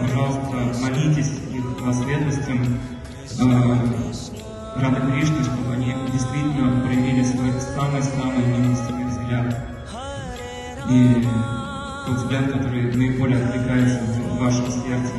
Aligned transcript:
пожалуйста, 0.00 0.80
молитесь 0.82 1.32
их 1.52 1.64
светлостям 1.94 2.80
э, 3.40 4.80
Рады 4.80 5.00
Кришны, 5.12 5.42
чтобы 5.44 5.74
они 5.74 5.94
действительно 6.12 6.80
проявили 6.82 7.24
свой 7.24 7.52
самый-самый 7.74 8.44
милостивый 8.46 9.04
взгляд. 9.04 9.56
И 10.88 11.26
тот 12.06 12.16
взгляд, 12.16 12.52
который 12.52 12.94
наиболее 12.94 13.44
откликается 13.44 14.00
в 14.00 14.38
вашем 14.38 14.70
сердце. 14.70 15.12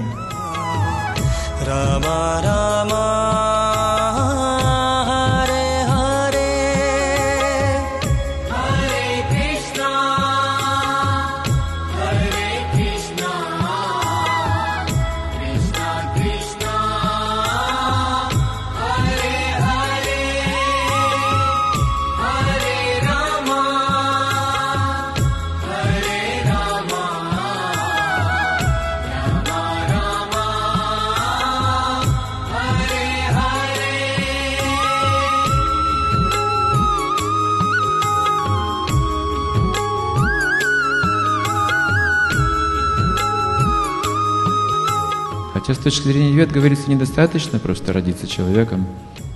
Хотя 45.70 45.82
с 45.82 45.84
точки 45.84 46.08
зрения 46.08 46.32
вет 46.32 46.52
говорится, 46.52 46.90
недостаточно 46.90 47.60
просто 47.60 47.94
родиться 47.94 48.26
человеком. 48.26 48.88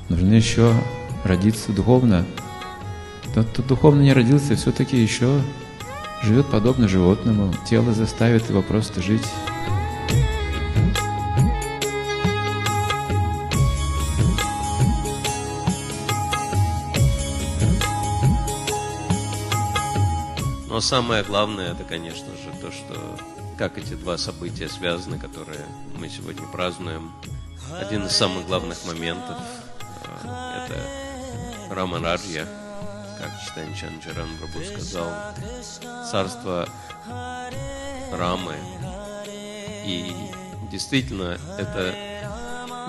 Нужно 0.09 0.34
еще 0.34 0.73
родиться 1.23 1.72
духовно. 1.72 2.26
Тот, 3.36 3.45
кто 3.50 3.62
духовно 3.62 4.02
не 4.02 4.14
родился, 4.14 4.56
все-таки 4.56 4.98
еще 4.98 5.44
живет 6.23 6.48
подобно 6.48 6.88
животному. 6.88 7.54
Тело 7.70 7.94
заставит 7.94 8.50
его 8.50 8.64
просто 8.64 9.00
жить. 9.00 9.22
Но 20.67 20.81
самое 20.81 21.23
главное, 21.23 21.73
это, 21.73 21.84
конечно 21.84 22.26
же, 22.26 22.59
то, 22.59 22.72
что 22.72 23.33
как 23.58 23.78
эти 23.78 23.94
два 23.94 24.18
события 24.18 24.68
связаны, 24.68 25.20
которые 25.20 25.66
мы 25.98 26.09
сегодня 26.09 26.46
празднуем. 26.48 27.12
Один 27.80 28.06
из 28.06 28.12
самых 28.12 28.45
главных 28.48 28.84
моментов 28.86 29.38
э, 30.23 30.66
это 30.66 31.73
Рамараджья, 31.73 32.45
как 33.20 33.32
Читань 33.42 33.73
Чанчаран 33.76 34.30
Прабhu 34.39 34.64
сказал, 34.66 35.11
царство 36.10 36.67
Рамы. 38.11 38.55
И 39.86 40.14
действительно, 40.72 41.38
это 41.58 41.95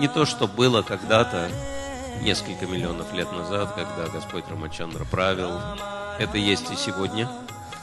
не 0.00 0.08
то, 0.08 0.26
что 0.26 0.46
было 0.46 0.82
когда-то, 0.82 1.50
несколько 2.22 2.66
миллионов 2.66 3.12
лет 3.12 3.30
назад, 3.32 3.74
когда 3.74 4.10
Господь 4.10 4.48
Рамачандра 4.48 5.04
правил. 5.04 5.60
Это 6.18 6.38
есть 6.38 6.70
и 6.70 6.76
сегодня– 6.76 7.28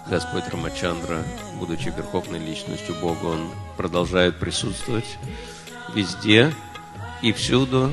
Господь 0.08 0.48
Рамачандра, 0.50 1.24
будучи 1.60 1.90
верховной 1.90 2.40
личностью 2.40 2.96
Бога, 2.96 3.26
Он 3.26 3.52
продолжает 3.78 4.40
присутствовать 4.40 5.18
везде 5.94 6.54
и 7.22 7.32
всюду, 7.32 7.92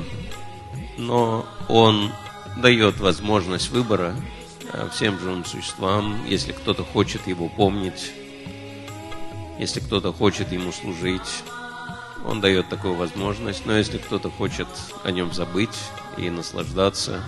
но 0.97 1.45
Он 1.67 2.11
дает 2.57 2.99
возможность 2.99 3.69
выбора 3.69 4.15
э, 4.73 4.89
всем 4.91 5.19
живым 5.19 5.45
существам, 5.45 6.25
если 6.25 6.51
кто-то 6.51 6.83
хочет 6.83 7.27
Его 7.27 7.47
помнить, 7.47 8.11
если 9.57 9.79
кто-то 9.79 10.11
хочет 10.11 10.51
Ему 10.51 10.71
служить, 10.71 11.43
Он 12.25 12.41
дает 12.41 12.69
такую 12.69 12.95
возможность, 12.95 13.65
но 13.65 13.77
если 13.77 13.97
кто-то 13.97 14.29
хочет 14.29 14.67
о 15.03 15.11
Нем 15.11 15.31
забыть 15.31 15.77
и 16.17 16.29
наслаждаться, 16.29 17.23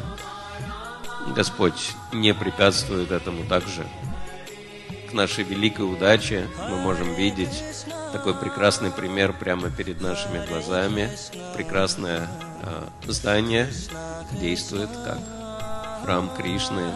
Господь 1.36 1.94
не 2.12 2.34
препятствует 2.34 3.12
этому 3.12 3.46
также 3.46 3.86
нашей 5.14 5.44
великой 5.44 5.92
удаче 5.92 6.48
мы 6.70 6.78
можем 6.78 7.14
видеть 7.16 7.64
такой 8.12 8.34
прекрасный 8.34 8.92
пример 8.92 9.34
прямо 9.34 9.70
перед 9.70 10.02
нашими 10.02 10.46
глазами. 10.48 11.10
Прекрасное 11.56 12.28
э, 12.64 13.12
здание 13.12 13.68
действует 14.40 14.90
как 15.06 15.20
храм 16.04 16.30
Кришны. 16.38 16.92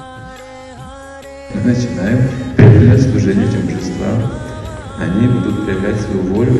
Начинаем 1.63 2.55
проявлять 2.55 3.01
служение 3.01 3.47
этим 3.47 3.65
божествам. 3.65 4.31
Они 4.99 5.27
будут 5.27 5.65
проявлять 5.65 5.99
свою 6.01 6.21
волю 6.21 6.53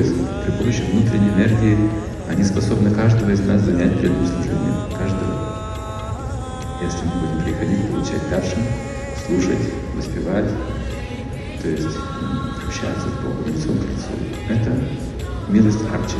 при 0.46 0.52
помощи 0.52 0.82
внутренней 0.92 1.30
энергии. 1.30 1.90
Они 2.30 2.44
способны 2.44 2.94
каждого 2.94 3.30
из 3.30 3.40
нас 3.42 3.62
занять 3.62 4.00
преданным 4.00 4.28
служением. 4.28 4.92
Каждого. 4.98 5.36
Если 6.82 7.06
мы 7.06 7.28
будем 7.28 7.44
приходить, 7.44 7.90
получать 7.90 8.30
даршан, 8.30 8.64
слушать, 9.26 9.74
воспевать, 9.96 10.50
то 11.65 11.69
есть 11.69 11.97
общаться 12.67 13.09
с 13.09 13.13
Богом 13.23 13.47
лицом 13.47 13.79
к 13.79 13.85
лицу. 13.85 14.13
Это 14.49 14.71
милость 15.49 15.81
Арчи 15.93 16.17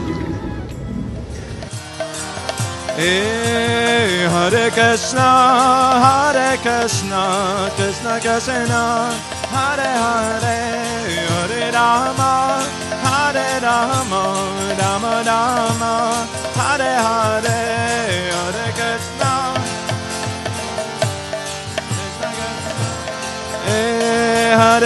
Hey, 2.97 4.27
Hare 4.29 4.71
Krishna, 4.73 5.31
Hare 6.05 6.59
Krishna, 6.59 7.71
Krishna 7.77 8.21
Krishna, 8.21 9.11
Hare 9.55 9.91
Hare, 10.05 10.59
Hare 11.31 11.73
Rama, 11.73 12.63
Hare 13.03 13.61
Rama, 13.63 14.23
Rama 14.79 15.23
Rama, 15.25 15.84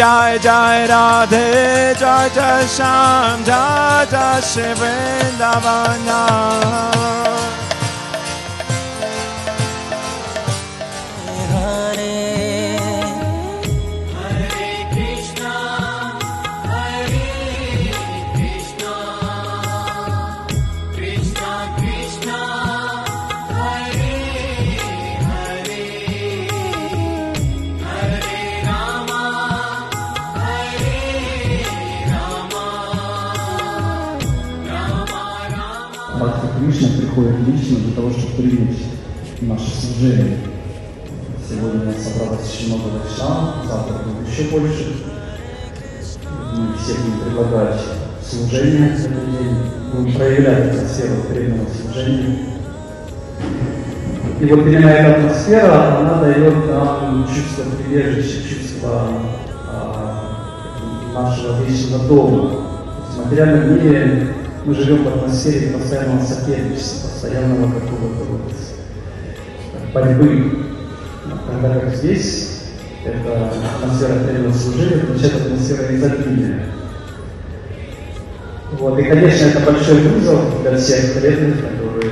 Jai 0.00 0.38
Jai 0.42 0.86
राधे 0.88 1.44
Jai 2.00 2.28
Jai 2.34 2.66
श्याम 2.76 3.44
Jai 3.44 4.06
Jai 4.10 4.40
शिव 4.52 4.84
приходят 37.11 37.47
лично 37.47 37.79
для 37.79 37.95
того, 37.95 38.09
чтобы 38.09 38.35
принять 38.35 38.77
наше 39.41 39.69
служение. 39.69 40.37
Сегодня 41.47 41.81
у 41.81 41.85
нас 41.85 41.95
собралось 41.97 42.49
еще 42.49 42.67
много 42.67 42.99
христиан, 42.99 43.67
завтра 43.67 43.95
будет 44.05 44.29
еще 44.29 44.43
больше. 44.49 44.95
Мы 46.55 46.77
все 46.77 46.93
будем 47.01 47.19
предлагать 47.19 47.81
служение 48.23 48.95
за 48.95 49.09
людей, 49.09 49.51
будем 49.93 50.13
проявлять 50.13 50.69
атмосферу 50.69 51.23
преданного 51.29 51.67
служения. 51.69 52.37
И 54.39 54.45
вот 54.45 54.65
именно 54.65 54.89
эта 54.89 55.17
атмосфера, 55.17 55.97
она 55.99 56.21
дает 56.21 56.67
нам 56.67 57.27
чувство 57.27 57.63
прибежища, 57.75 58.47
чувство 58.47 59.09
а, 59.67 61.13
нашего 61.13 61.63
вечного 61.63 62.07
дома. 62.07 62.51
Смотря 63.13 63.45
на 63.47 63.65
мире, 63.65 64.33
мы 64.65 64.75
живем 64.75 65.03
в 65.03 65.07
атмосфере 65.07 65.71
постоянного 65.71 66.23
соперничества, 66.23 67.09
постоянного 67.09 67.79
какого-то 67.79 68.25
борьбы. 69.93 70.65
Тогда 71.47 71.79
как 71.79 71.95
здесь, 71.95 72.59
это 73.03 73.51
атмосфера 73.75 74.23
преданного 74.23 74.53
служения, 74.53 75.03
означает 75.03 75.45
атмосфера 75.45 75.95
изобилия. 75.95 76.65
Вот. 78.73 78.99
И, 78.99 79.03
конечно, 79.03 79.45
это 79.47 79.59
большой 79.59 79.95
вызов 79.95 80.61
для 80.61 80.77
всех 80.77 81.19
преданных, 81.19 81.59
которые 81.61 82.11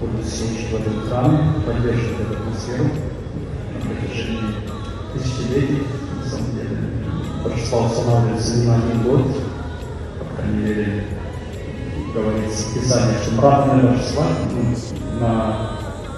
будут 0.00 0.26
служить 0.26 0.70
в 0.70 0.74
этом 0.74 1.08
храме, 1.08 1.38
поддерживать 1.66 2.20
эту 2.20 2.32
атмосферу 2.40 2.90
на 3.74 3.94
протяжении 3.94 4.54
тысячелетий. 5.12 5.82
На 6.24 6.30
самом 6.30 6.52
деле, 6.54 6.78
божество 7.44 7.86
устанавливается 7.86 8.56
не 8.56 8.66
на 8.66 8.76
один 8.76 9.02
год, 9.02 9.36
по 10.18 10.24
крайней 10.34 10.58
мере, 10.58 11.04
говорится 12.12 12.68
в 12.68 12.74
Писании, 12.74 13.16
что 13.22 13.40
равные 13.40 13.92
божества 13.92 14.24
ну, 14.50 14.62
на 15.20 15.70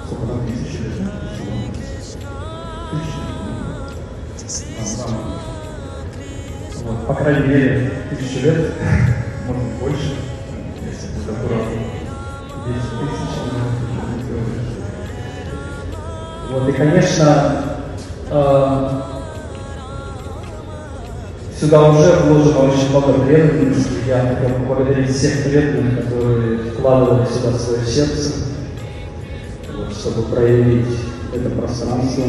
сколько 0.07 0.27
там 0.27 0.41
тысячи 0.47 0.83
лет? 0.83 0.93
Тысячи. 2.91 3.19
А, 4.81 5.09
да. 5.09 5.15
Вот, 6.85 7.07
по 7.07 7.15
крайней 7.15 7.47
мере, 7.47 7.93
тысячу 8.11 8.45
лет 8.45 8.75
может 9.47 9.63
быть 9.63 9.75
больше, 9.81 10.17
если 10.85 11.09
будет 11.15 11.29
аккуратно. 11.31 11.81
10 12.67 12.81
тысяч, 12.81 13.35
Вот, 16.51 16.69
и, 16.69 16.73
конечно, 16.73 17.65
э, 18.31 18.94
сюда 21.65 21.91
уже 21.91 22.13
вложено 22.25 22.71
очень 22.71 22.91
много 22.91 23.15
преданности. 23.25 23.89
Я 24.07 24.21
хотел 24.21 24.57
поблагодарить 24.57 25.11
всех 25.11 25.45
преданных, 25.45 26.05
которые 26.05 26.59
вкладывали 26.59 27.27
сюда 27.27 27.59
свое 27.59 27.87
сердце, 27.87 28.33
вот, 29.75 29.93
чтобы 29.93 30.35
проявить 30.35 30.99
это 31.33 31.49
пространство. 31.51 32.25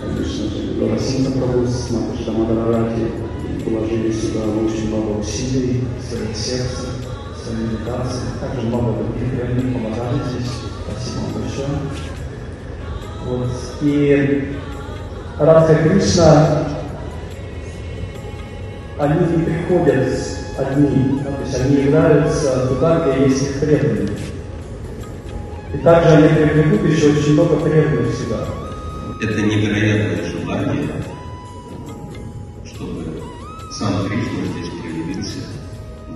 Конечно 0.00 0.50
же, 0.50 0.74
Дорасинта 0.80 1.30
Прабhu 1.38 1.66
с 1.68 1.90
Матушка 1.90 2.32
Мадарарати 2.32 3.12
положили 3.64 4.12
сюда 4.12 4.40
очень 4.40 4.88
много 4.88 5.20
усилий, 5.20 5.84
своих 6.06 6.36
сердца, 6.36 6.86
своей 7.42 7.68
медитации. 7.68 8.22
Также 8.40 8.66
много 8.66 8.94
других 8.98 9.30
преданных 9.30 9.72
помогали 9.72 10.18
здесь. 10.30 10.50
Спасибо 10.84 11.20
вам 11.22 11.32
большое. 11.40 11.68
Вот. 13.26 13.50
И 13.82 14.56
Радха 15.38 15.74
Кришна, 15.76 16.73
они 18.98 19.36
не 19.36 19.44
приходят 19.44 20.08
одни, 20.56 21.20
то 21.20 21.44
есть 21.44 21.60
они 21.60 21.82
являются 21.82 22.68
туда, 22.68 23.00
где 23.00 23.24
есть 23.24 23.42
их 23.42 23.60
преданные. 23.60 24.08
И 25.72 25.78
также 25.78 26.10
они 26.10 26.28
привлекут 26.28 26.88
еще 26.88 27.08
очень 27.08 27.32
много 27.32 27.56
преданных 27.56 28.14
сюда. 28.14 28.46
Это 29.20 29.42
невероятное 29.42 30.30
желание, 30.30 30.88
чтобы 32.64 33.04
сам 33.72 34.06
Кришна 34.06 34.44
здесь 34.52 34.70
проявился. 34.80 35.38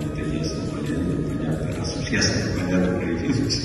Это 0.00 0.28
ясно, 0.30 0.62
понятно, 0.72 1.14
понятно. 1.28 1.76
Раз 1.78 1.96
уж 1.96 2.08
ясно, 2.10 2.34
понятно 2.60 2.98
проявился, 2.98 3.60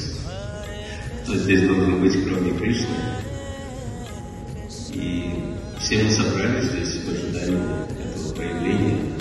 то 1.27 1.35
здесь 1.35 1.67
должен 1.67 2.01
быть 2.01 2.25
кроме 2.25 2.51
Кришны. 2.51 2.95
И 4.93 5.52
все 5.83 6.01
мы 6.01 6.09
собрались 6.11 6.65
здесь 6.65 7.03
в 7.03 7.09
ожидании 7.09 7.83
этого 7.99 8.33
проявления. 8.33 9.12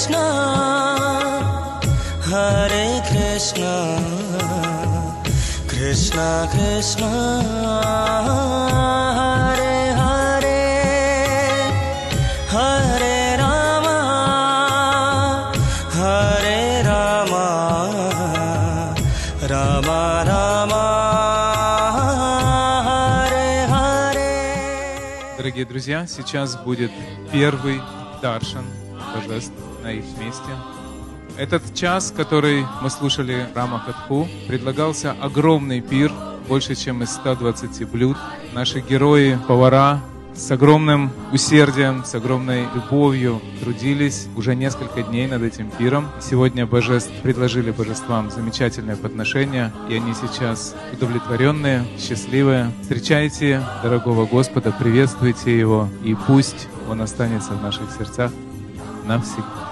Krishna, 0.00 0.26
Hare 2.24 3.02
Krishna, 3.10 3.74
Krishna 5.68 6.48
Krishna, 6.50 7.10
Hare 9.18 9.92
Hare. 10.00 10.62
Hare 12.48 13.36
Rama, 13.36 13.98
Hare 15.92 16.82
Rama, 16.82 17.46
Rama 19.50 20.24
Rama. 20.26 20.86
Дорогие 25.36 25.66
друзья, 25.66 26.06
сейчас 26.06 26.56
будет 26.56 26.90
первый 27.30 27.82
даршан 28.22 28.64
божеств 29.14 29.52
на 29.82 29.92
их 29.92 30.04
месте. 30.18 30.50
Этот 31.36 31.74
час, 31.74 32.12
который 32.14 32.66
мы 32.82 32.90
слушали 32.90 33.48
Рама 33.54 33.82
Катху, 33.84 34.28
предлагался 34.46 35.12
огромный 35.20 35.80
пир, 35.80 36.12
больше 36.48 36.74
чем 36.74 37.02
из 37.02 37.10
120 37.12 37.88
блюд. 37.88 38.16
Наши 38.52 38.80
герои, 38.80 39.38
повара, 39.48 40.00
с 40.34 40.50
огромным 40.50 41.10
усердием, 41.32 42.04
с 42.04 42.14
огромной 42.14 42.66
любовью 42.74 43.40
трудились 43.60 44.28
уже 44.36 44.54
несколько 44.54 45.02
дней 45.02 45.26
над 45.26 45.42
этим 45.42 45.70
пиром. 45.70 46.08
Сегодня 46.20 46.66
божеств 46.66 47.12
предложили 47.22 47.70
божествам 47.70 48.30
замечательное 48.30 48.96
подношение, 48.96 49.72
и 49.88 49.96
они 49.96 50.14
сейчас 50.14 50.74
удовлетворенные, 50.92 51.84
счастливые. 51.98 52.72
Встречайте 52.82 53.62
дорогого 53.82 54.26
Господа, 54.26 54.72
приветствуйте 54.72 55.58
Его, 55.58 55.88
и 56.04 56.14
пусть 56.26 56.68
Он 56.88 57.02
останется 57.02 57.52
в 57.52 57.62
наших 57.62 57.90
сердцах 57.98 58.32
навсегда. 59.06 59.69